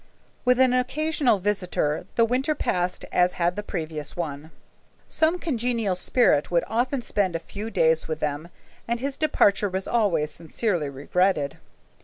[0.45, 4.49] With an occasional visitor, the winter passed as had the previous one.
[5.07, 8.49] Some congenial spirit would often spend a few days with them,
[8.87, 11.59] and his departure was always sincerely regretted.